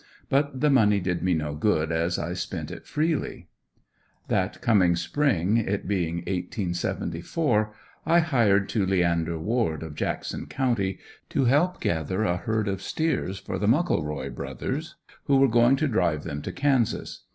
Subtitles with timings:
[0.29, 3.49] But the money did me no good as I spent it freely.
[4.29, 7.71] That coming spring, it being 1874,
[8.07, 10.97] I hired to Leander Ward of Jackson county
[11.29, 14.95] to help gather a herd of steers for the Muckleroy Bros.,
[15.25, 17.25] who were going to drive them to Kansas.